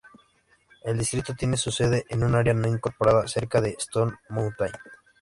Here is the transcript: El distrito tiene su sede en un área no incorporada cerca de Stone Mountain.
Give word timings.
El 0.83 0.97
distrito 0.97 1.35
tiene 1.35 1.57
su 1.57 1.69
sede 1.69 2.07
en 2.09 2.23
un 2.23 2.33
área 2.33 2.55
no 2.55 2.67
incorporada 2.67 3.27
cerca 3.27 3.61
de 3.61 3.75
Stone 3.79 4.13
Mountain. 4.29 4.71